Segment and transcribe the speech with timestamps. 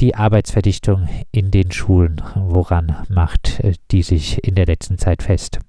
[0.00, 2.22] die Arbeitsverdichtung in den Schulen.
[2.36, 5.60] Woran macht äh, die sich in der letzten Zeit fest?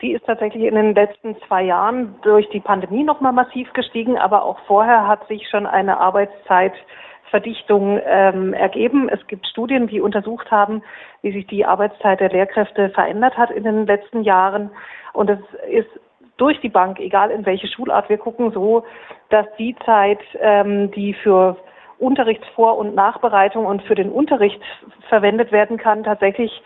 [0.00, 4.44] Die ist tatsächlich in den letzten zwei Jahren durch die Pandemie nochmal massiv gestiegen, aber
[4.44, 9.08] auch vorher hat sich schon eine Arbeitszeitverdichtung ähm, ergeben.
[9.08, 10.82] Es gibt Studien, die untersucht haben,
[11.22, 14.70] wie sich die Arbeitszeit der Lehrkräfte verändert hat in den letzten Jahren.
[15.12, 15.38] Und es
[15.70, 15.88] ist
[16.36, 18.84] durch die Bank, egal in welche Schulart wir gucken, so,
[19.30, 21.56] dass die Zeit, ähm, die für
[22.02, 24.60] Unterrichtsvor- und Nachbereitung und für den Unterricht
[25.08, 26.62] verwendet werden kann, tatsächlich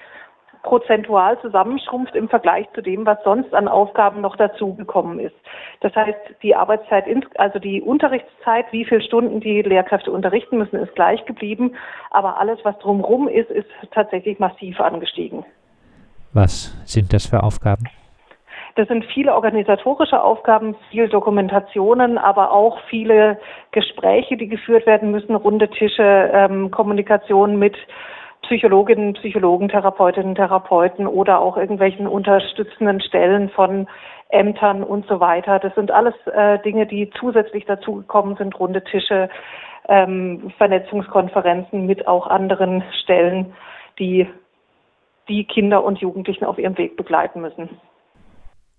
[0.63, 5.37] prozentual zusammenschrumpft im Vergleich zu dem, was sonst an Aufgaben noch dazugekommen ist.
[5.80, 7.05] Das heißt, die Arbeitszeit,
[7.37, 11.77] also die Unterrichtszeit, wie viele Stunden die Lehrkräfte unterrichten müssen, ist gleich geblieben.
[12.11, 15.45] Aber alles, was drumherum ist, ist tatsächlich massiv angestiegen.
[16.33, 17.85] Was sind das für Aufgaben?
[18.77, 23.39] Das sind viele organisatorische Aufgaben, viel Dokumentationen, aber auch viele
[23.73, 27.75] Gespräche, die geführt werden müssen, runde Tische, ähm, Kommunikation mit
[28.43, 33.88] Psychologinnen, Psychologen, Therapeutinnen, Therapeuten oder auch irgendwelchen unterstützenden Stellen von
[34.29, 35.59] Ämtern und so weiter.
[35.59, 39.30] Das sind alles äh, Dinge, die zusätzlich dazugekommen sind, runde Tische,
[39.88, 43.54] ähm, Vernetzungskonferenzen mit auch anderen Stellen,
[43.99, 44.29] die
[45.29, 47.71] die Kinder und Jugendlichen auf ihrem Weg begleiten müssen.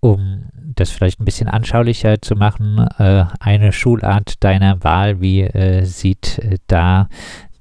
[0.00, 5.82] Um das vielleicht ein bisschen anschaulicher zu machen, äh, eine Schulart deiner Wahl, wie äh,
[5.84, 7.08] sieht äh, da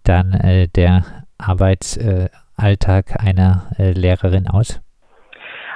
[0.03, 1.03] dann äh, der
[1.39, 4.81] Arbeitsalltag einer äh, Lehrerin aus?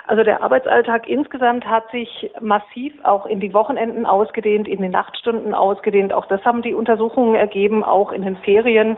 [0.08, 5.54] Also der Arbeitsalltag insgesamt hat sich massiv auch in die Wochenenden ausgedehnt, in die Nachtstunden
[5.54, 6.12] ausgedehnt.
[6.12, 8.98] Auch das haben die Untersuchungen ergeben, auch in den Ferien,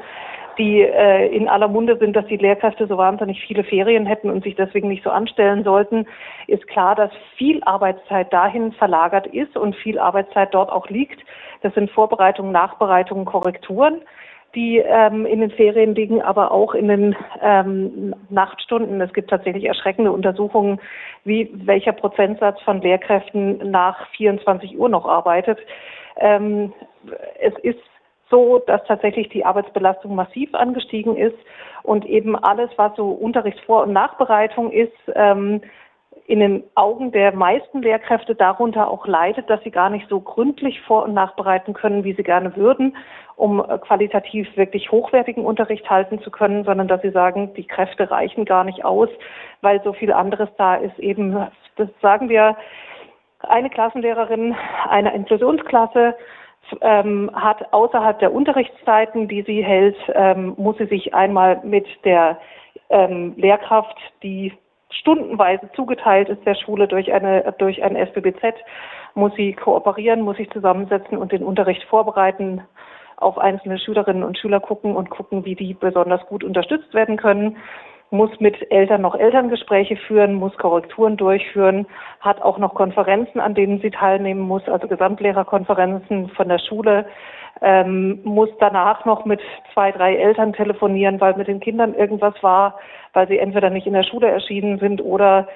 [0.57, 4.43] die äh, in aller Munde sind, dass die Lehrkräfte so wahnsinnig viele Ferien hätten und
[4.43, 6.05] sich deswegen nicht so anstellen sollten,
[6.47, 11.21] ist klar, dass viel Arbeitszeit dahin verlagert ist und viel Arbeitszeit dort auch liegt.
[11.61, 14.01] Das sind Vorbereitungen, Nachbereitungen, Korrekturen
[14.55, 19.01] die ähm, in den Ferien liegen, aber auch in den ähm, Nachtstunden.
[19.01, 20.79] Es gibt tatsächlich erschreckende Untersuchungen,
[21.23, 25.59] wie welcher Prozentsatz von Lehrkräften nach 24 Uhr noch arbeitet.
[26.17, 26.71] Ähm,
[27.39, 27.79] es ist
[28.33, 31.37] so, dass tatsächlich die Arbeitsbelastung massiv angestiegen ist
[31.83, 35.61] und eben alles, was so Unterrichtsvor- und Nachbereitung ist, ähm,
[36.25, 40.81] in den Augen der meisten Lehrkräfte darunter auch leidet, dass sie gar nicht so gründlich
[40.81, 42.97] vor- und nachbereiten können, wie sie gerne würden,
[43.35, 48.09] um äh, qualitativ wirklich hochwertigen Unterricht halten zu können, sondern dass sie sagen, die Kräfte
[48.09, 49.09] reichen gar nicht aus,
[49.61, 50.97] weil so viel anderes da ist.
[50.97, 51.45] Eben,
[51.75, 52.57] das sagen wir,
[53.41, 54.55] eine Klassenlehrerin
[54.89, 56.15] einer Inklusionsklasse
[56.81, 62.39] ähm, hat außerhalb der Unterrichtszeiten, die sie hält, ähm, muss sie sich einmal mit der
[62.89, 64.53] ähm, Lehrkraft, die
[64.89, 68.55] stundenweise zugeteilt ist der Schule durch eine durch ein SBBZ,
[69.15, 72.61] muss sie kooperieren, muss sich zusammensetzen und den Unterricht vorbereiten,
[73.17, 77.57] auf einzelne Schülerinnen und Schüler gucken und gucken, wie die besonders gut unterstützt werden können
[78.13, 81.87] muss mit Eltern noch Elterngespräche führen, muss Korrekturen durchführen,
[82.19, 87.07] hat auch noch Konferenzen, an denen sie teilnehmen muss, also Gesamtlehrerkonferenzen von der Schule,
[87.61, 89.41] ähm, muss danach noch mit
[89.73, 92.77] zwei, drei Eltern telefonieren, weil mit den Kindern irgendwas war,
[93.13, 95.47] weil sie entweder nicht in der Schule erschienen sind oder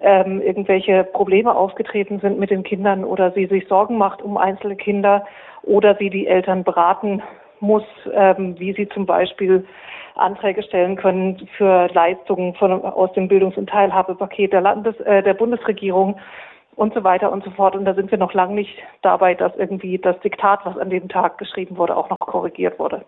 [0.00, 4.76] ähm, irgendwelche Probleme aufgetreten sind mit den Kindern oder sie sich Sorgen macht um einzelne
[4.76, 5.26] Kinder
[5.62, 7.22] oder sie die Eltern beraten
[7.58, 9.64] muss, ähm, wie sie zum Beispiel
[10.14, 15.34] Anträge stellen können für Leistungen von, aus dem Bildungs- und Teilhabepaket der, Landes-, äh, der
[15.34, 16.18] Bundesregierung
[16.76, 17.76] und so weiter und so fort.
[17.76, 21.08] Und da sind wir noch lange nicht dabei, dass irgendwie das Diktat, was an dem
[21.08, 23.04] Tag geschrieben wurde, auch noch korrigiert wurde.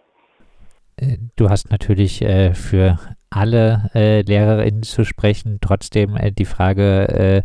[0.96, 2.98] Äh, du hast natürlich äh, für
[3.28, 5.58] alle äh, Lehrerinnen zu sprechen.
[5.60, 7.42] Trotzdem äh, die Frage,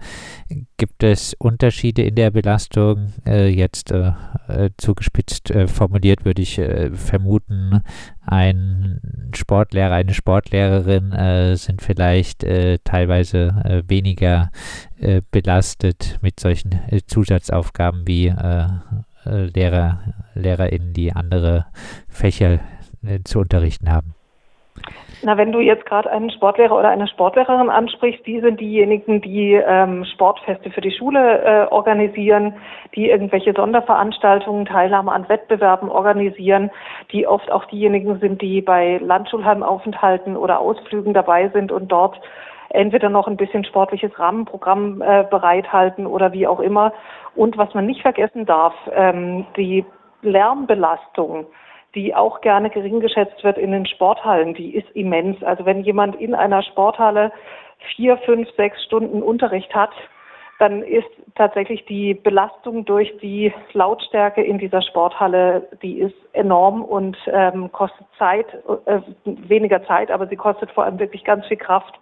[0.50, 3.13] äh, gibt es Unterschiede in der Belastung?
[3.25, 3.94] Äh, jetzt
[4.78, 6.59] zugespitzt formuliert würde ich
[6.94, 7.81] vermuten,
[8.25, 12.45] ein Sportlehrer, eine Sportlehrerin sind vielleicht
[12.84, 14.51] teilweise weniger
[15.31, 18.34] belastet mit solchen Zusatzaufgaben wie
[19.23, 20.01] Lehrer,
[20.34, 21.66] LehrerInnen, die andere
[22.09, 22.59] Fächer
[23.23, 24.16] zu unterrichten haben.
[25.23, 29.53] Na, wenn du jetzt gerade einen Sportlehrer oder eine Sportlehrerin ansprichst, die sind diejenigen, die
[29.53, 32.55] ähm, Sportfeste für die Schule äh, organisieren,
[32.96, 36.72] die irgendwelche Sonderveranstaltungen, Teilnahme an Wettbewerben organisieren,
[37.11, 42.20] die oft auch diejenigen sind, die bei Landschulheimaufenthalten oder Ausflügen dabei sind und dort
[42.70, 46.93] entweder noch ein bisschen sportliches Rahmenprogramm äh, bereithalten oder wie auch immer.
[47.35, 49.85] Und was man nicht vergessen darf, ähm, die
[50.23, 51.46] Lärmbelastung
[51.96, 55.43] die auch gerne gering geschätzt wird in den Sporthallen, die ist immens.
[55.43, 57.32] Also wenn jemand in einer Sporthalle
[57.96, 59.91] vier, fünf, sechs Stunden Unterricht hat,
[60.59, 67.17] dann ist tatsächlich die Belastung durch die Lautstärke in dieser Sporthalle, die ist enorm und
[67.28, 68.46] ähm, kostet Zeit,
[68.85, 71.96] äh, weniger Zeit, aber sie kostet vor allem wirklich ganz viel Kraft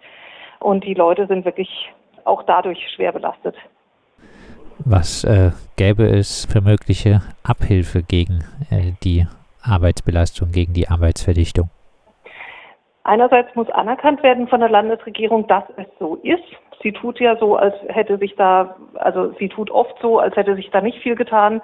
[0.58, 1.90] und die Leute sind wirklich
[2.24, 3.56] auch dadurch schwer belastet.
[4.84, 9.26] Was äh, gäbe es für mögliche Abhilfe gegen äh, die
[9.62, 11.70] Arbeitsbelastung, gegen die Arbeitsverdichtung?
[13.02, 16.44] Einerseits muss anerkannt werden von der Landesregierung, dass es so ist.
[16.82, 20.54] Sie tut ja so, als hätte sich da, also sie tut oft so, als hätte
[20.54, 21.60] sich da nicht viel getan.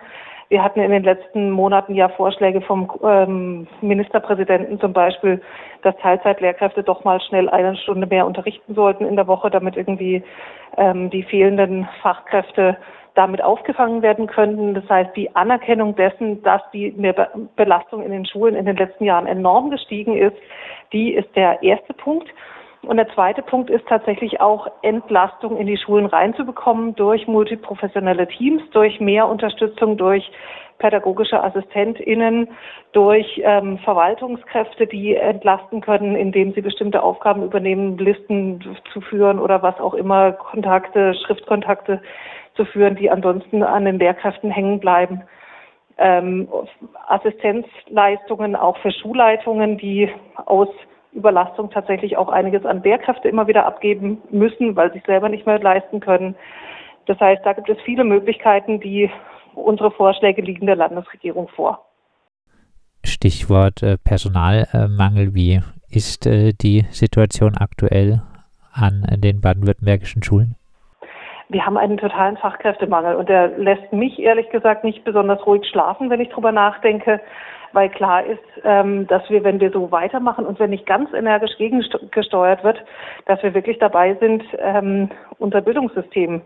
[0.48, 5.42] Wir hatten in den letzten Monaten ja Vorschläge vom ähm, Ministerpräsidenten zum Beispiel,
[5.82, 10.22] dass Teilzeitlehrkräfte doch mal schnell eine Stunde mehr unterrichten sollten in der Woche, damit irgendwie
[10.76, 12.76] ähm, die fehlenden Fachkräfte
[13.16, 14.74] damit aufgefangen werden könnten.
[14.74, 16.94] Das heißt, die Anerkennung dessen, dass die
[17.56, 20.36] Belastung in den Schulen in den letzten Jahren enorm gestiegen ist,
[20.92, 22.28] die ist der erste Punkt.
[22.82, 28.62] Und der zweite Punkt ist tatsächlich auch Entlastung in die Schulen reinzubekommen durch multiprofessionelle Teams,
[28.70, 30.30] durch mehr Unterstützung, durch
[30.78, 32.48] pädagogische AssistentInnen,
[32.92, 38.60] durch ähm, Verwaltungskräfte, die entlasten können, indem sie bestimmte Aufgaben übernehmen, Listen
[38.92, 42.02] zu führen oder was auch immer, Kontakte, Schriftkontakte
[42.56, 45.22] zu führen, die ansonsten an den Lehrkräften hängen bleiben.
[45.98, 46.48] Ähm,
[47.06, 50.10] Assistenzleistungen auch für Schulleitungen, die
[50.44, 50.68] aus
[51.12, 55.46] Überlastung tatsächlich auch einiges an Lehrkräfte immer wieder abgeben müssen, weil sie es selber nicht
[55.46, 56.36] mehr leisten können.
[57.06, 59.10] Das heißt, da gibt es viele Möglichkeiten, die
[59.54, 61.86] unsere Vorschläge liegen der Landesregierung vor.
[63.04, 65.34] Stichwort äh, Personalmangel.
[65.34, 68.22] Wie ist äh, die Situation aktuell
[68.72, 70.55] an den baden-württembergischen Schulen?
[71.48, 76.10] Wir haben einen totalen Fachkräftemangel und der lässt mich ehrlich gesagt nicht besonders ruhig schlafen,
[76.10, 77.20] wenn ich drüber nachdenke
[77.76, 81.56] weil klar ist, ähm, dass wir, wenn wir so weitermachen und wenn nicht ganz energisch
[81.58, 82.82] gegengesteuert wird,
[83.26, 86.40] dass wir wirklich dabei sind, ähm, unser Bildungssystem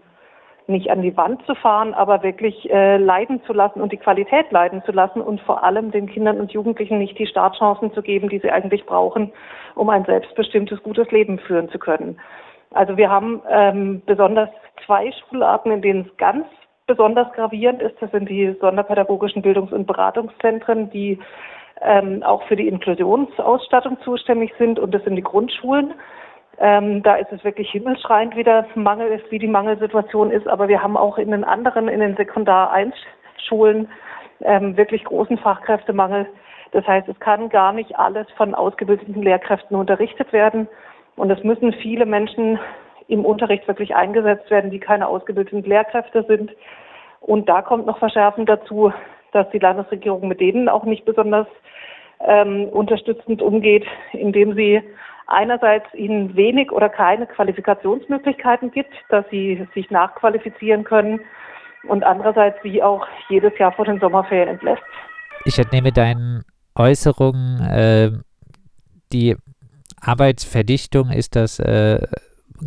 [0.67, 4.51] nicht an die Wand zu fahren, aber wirklich äh, leiden zu lassen und die Qualität
[4.51, 8.29] leiden zu lassen und vor allem den Kindern und Jugendlichen nicht die Startchancen zu geben,
[8.29, 9.33] die sie eigentlich brauchen,
[9.77, 12.19] um ein selbstbestimmtes, gutes Leben führen zu können.
[12.73, 14.49] Also wir haben ähm, besonders
[14.87, 16.47] zwei Schularten, in denen es ganz
[16.87, 21.21] besonders gravierend ist, das sind die sonderpädagogischen Bildungs- und Beratungszentren, die
[21.81, 25.95] ähm, auch für die Inklusionsausstattung zuständig sind und das sind die Grundschulen.
[26.59, 30.69] Ähm, da ist es wirklich himmelschreiend, wie der Mangel ist, wie die Mangelsituation ist, aber
[30.69, 32.95] wir haben auch in den anderen, in den Sekundar 1
[33.49, 33.89] Schulen
[34.43, 36.27] ähm, wirklich großen Fachkräftemangel.
[36.73, 40.69] Das heißt, es kann gar nicht alles von ausgebildeten Lehrkräften unterrichtet werden.
[41.21, 42.59] Und es müssen viele Menschen
[43.07, 46.51] im Unterricht wirklich eingesetzt werden, die keine ausgebildeten Lehrkräfte sind.
[47.21, 48.91] Und da kommt noch verschärfend dazu,
[49.33, 51.47] dass die Landesregierung mit denen auch nicht besonders
[52.21, 53.85] ähm, unterstützend umgeht,
[54.15, 54.81] indem sie
[55.27, 61.21] einerseits ihnen wenig oder keine Qualifikationsmöglichkeiten gibt, dass sie sich nachqualifizieren können
[61.87, 64.83] und andererseits sie auch jedes Jahr vor den Sommerferien entlässt.
[65.45, 66.45] Ich entnehme deinen
[66.75, 68.11] Äußerungen, äh,
[69.13, 69.37] die
[70.01, 72.07] Arbeitsverdichtung ist das äh,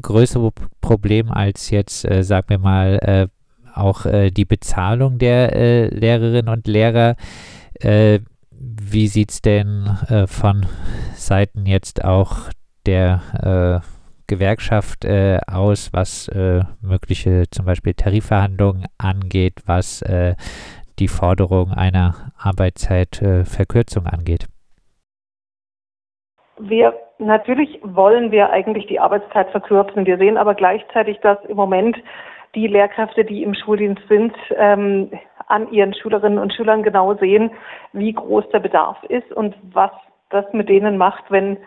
[0.01, 0.51] größere
[0.81, 3.27] Problem als jetzt, äh, sagen wir mal, äh,
[3.75, 7.15] auch äh, die Bezahlung der äh, Lehrerinnen und Lehrer.
[7.79, 8.19] Äh,
[8.51, 10.65] wie sieht es denn äh, von
[11.15, 12.49] Seiten jetzt auch
[12.85, 13.81] der
[14.27, 16.29] Gewerkschaft aus, was
[16.81, 20.03] mögliche zum Beispiel Tarifverhandlungen angeht, was
[20.99, 24.47] die Forderung einer Arbeitszeitverkürzung angeht?
[26.59, 26.93] Wir
[27.25, 30.05] natürlich wollen wir eigentlich die Arbeitszeit verkürzen.
[30.05, 31.97] Wir sehen aber gleichzeitig, dass im Moment
[32.55, 35.11] die Lehrkräfte, die im Schuldienst sind, ähm,
[35.47, 37.51] an ihren Schülerinnen und Schülern genau sehen,
[37.91, 39.91] wie groß der Bedarf ist und was
[40.29, 41.57] das mit denen macht, wenn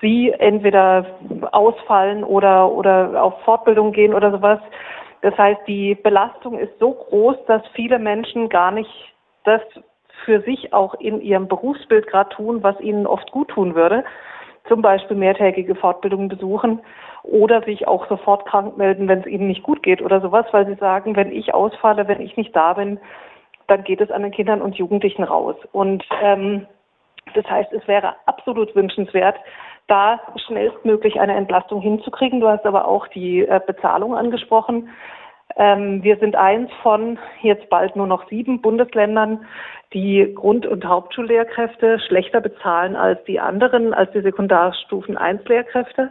[0.00, 1.06] sie entweder
[1.52, 4.60] ausfallen oder, oder auf Fortbildung gehen oder sowas.
[5.22, 8.90] Das heißt, die Belastung ist so groß, dass viele Menschen gar nicht
[9.44, 9.62] das
[10.24, 14.04] für sich auch in ihrem Berufsbild gerade tun, was ihnen oft gut tun würde.
[14.68, 16.80] Zum Beispiel mehrtägige Fortbildungen besuchen
[17.22, 20.66] oder sich auch sofort krank melden, wenn es ihnen nicht gut geht oder sowas, weil
[20.66, 22.98] sie sagen, wenn ich ausfalle, wenn ich nicht da bin,
[23.66, 25.56] dann geht es an den Kindern und Jugendlichen raus.
[25.72, 26.66] Und ähm,
[27.34, 29.36] das heißt, es wäre absolut wünschenswert,
[29.86, 32.40] da schnellstmöglich eine Entlastung hinzukriegen.
[32.40, 34.88] Du hast aber auch die äh, Bezahlung angesprochen.
[35.56, 39.46] Ähm, wir sind eins von jetzt bald nur noch sieben Bundesländern,
[39.92, 46.10] die Grund- und Hauptschullehrkräfte schlechter bezahlen als die anderen, als die Sekundarstufen 1 Lehrkräfte.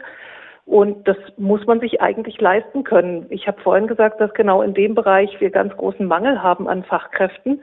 [0.66, 3.26] Und das muss man sich eigentlich leisten können.
[3.30, 6.84] Ich habe vorhin gesagt, dass genau in dem Bereich wir ganz großen Mangel haben an
[6.84, 7.62] Fachkräften.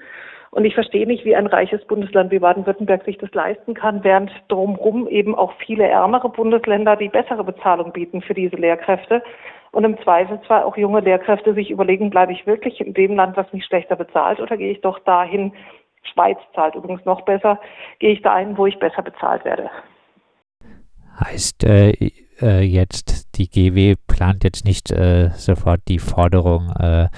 [0.51, 4.31] Und ich verstehe nicht, wie ein reiches Bundesland wie Baden-Württemberg sich das leisten kann, während
[4.49, 9.23] drumherum eben auch viele ärmere Bundesländer die bessere Bezahlung bieten für diese Lehrkräfte.
[9.73, 13.53] Und im Zweifelsfall auch junge Lehrkräfte sich überlegen, bleibe ich wirklich in dem Land, was
[13.53, 15.53] mich schlechter bezahlt oder gehe ich doch dahin,
[16.03, 17.61] Schweiz zahlt übrigens noch besser,
[17.99, 19.71] gehe ich dahin, wo ich besser bezahlt werde.
[21.21, 21.93] Heißt äh,
[22.41, 27.09] äh, jetzt, die GW plant jetzt nicht äh, sofort die Forderung äh,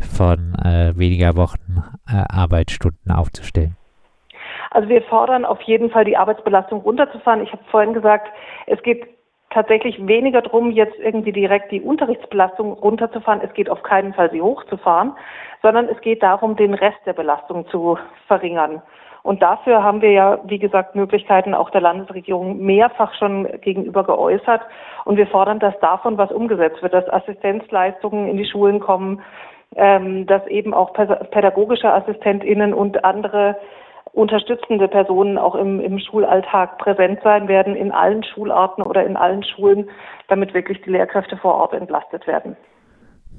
[0.00, 3.76] von äh, weniger Wochen Arbeitsstunden aufzustellen?
[4.70, 7.42] Also wir fordern auf jeden Fall die Arbeitsbelastung runterzufahren.
[7.42, 8.28] Ich habe vorhin gesagt,
[8.66, 9.06] es geht
[9.52, 13.40] tatsächlich weniger darum, jetzt irgendwie direkt die Unterrichtsbelastung runterzufahren.
[13.42, 15.12] Es geht auf keinen Fall, sie hochzufahren,
[15.62, 18.82] sondern es geht darum, den Rest der Belastung zu verringern.
[19.22, 24.62] Und dafür haben wir ja, wie gesagt, Möglichkeiten auch der Landesregierung mehrfach schon gegenüber geäußert.
[25.04, 29.22] Und wir fordern, dass davon was umgesetzt wird, dass Assistenzleistungen in die Schulen kommen,
[29.76, 33.56] ähm, dass eben auch pädagogische AssistentInnen und andere
[34.12, 39.42] unterstützende Personen auch im, im Schulalltag präsent sein werden, in allen Schularten oder in allen
[39.42, 39.88] Schulen,
[40.28, 42.56] damit wirklich die Lehrkräfte vor Ort entlastet werden.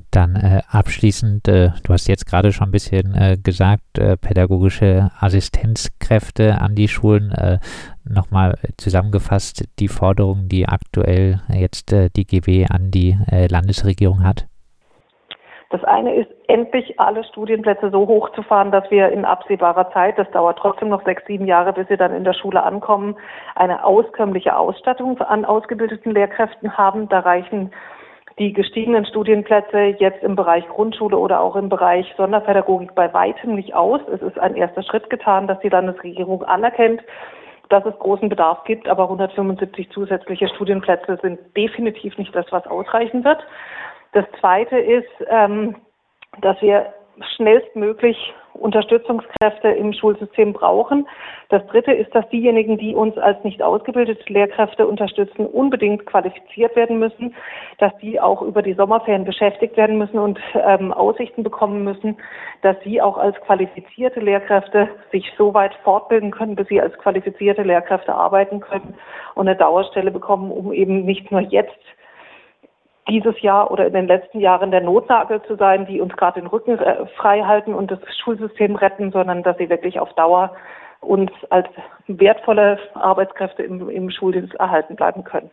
[0.10, 5.10] Dann äh, abschließend, äh, du hast jetzt gerade schon ein bisschen äh, gesagt, äh, pädagogische
[5.20, 7.32] Assistenzkräfte an die Schulen.
[7.32, 7.58] Äh,
[8.04, 13.18] nochmal zusammengefasst die Forderungen, die aktuell jetzt äh, die GW an die
[13.50, 14.46] Landesregierung hat.
[15.74, 20.60] Das eine ist, endlich alle Studienplätze so hochzufahren, dass wir in absehbarer Zeit, das dauert
[20.60, 23.16] trotzdem noch sechs, sieben Jahre, bis sie dann in der Schule ankommen,
[23.56, 27.10] eine auskömmliche Ausstattung an ausgebildeten Lehrkräften haben.
[27.10, 27.72] Da reichen
[28.38, 33.74] die gestiegenen Studienplätze jetzt im Bereich Grundschule oder auch im Bereich Sonderpädagogik bei weitem nicht
[33.74, 34.02] aus.
[34.14, 37.02] Es ist ein erster Schritt getan, dass die Landesregierung anerkennt,
[37.70, 43.24] dass es großen Bedarf gibt, aber 175 zusätzliche Studienplätze sind definitiv nicht das, was ausreichen
[43.24, 43.44] wird.
[44.14, 45.76] Das Zweite ist, ähm,
[46.42, 46.94] dass wir
[47.36, 51.08] schnellstmöglich Unterstützungskräfte im Schulsystem brauchen.
[51.50, 57.00] Das Dritte ist, dass diejenigen, die uns als nicht ausgebildete Lehrkräfte unterstützen, unbedingt qualifiziert werden
[57.00, 57.36] müssen,
[57.80, 62.18] dass die auch über die Sommerferien beschäftigt werden müssen und ähm, Aussichten bekommen müssen,
[62.62, 67.64] dass sie auch als qualifizierte Lehrkräfte sich so weit fortbilden können, bis sie als qualifizierte
[67.64, 68.96] Lehrkräfte arbeiten können
[69.36, 71.80] und eine Dauerstelle bekommen, um eben nicht nur jetzt
[73.08, 76.48] dieses Jahr oder in den letzten Jahren der Notnagel zu sein, die uns gerade den
[76.48, 80.56] Rücken äh, frei halten und das Schulsystem retten, sondern dass sie wirklich auf Dauer
[81.02, 81.68] uns als
[82.08, 85.52] wertvolle Arbeitskräfte im, im Schuldienst erhalten bleiben können.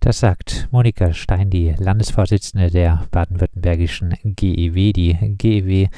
[0.00, 4.92] Das sagt Monika Stein, die Landesvorsitzende der baden-württembergischen GEW.
[4.92, 5.88] Die GEW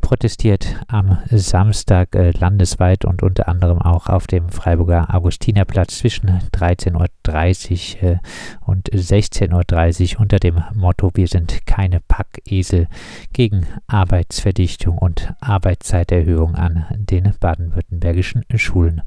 [0.00, 8.02] protestiert am Samstag äh, landesweit und unter anderem auch auf dem Freiburger Augustinerplatz zwischen 13.30
[8.02, 8.18] Uhr äh,
[8.64, 12.88] und 16.30 Uhr unter dem Motto Wir sind keine Packesel
[13.34, 19.02] gegen Arbeitsverdichtung und Arbeitszeiterhöhung an den baden-württembergischen Schulen.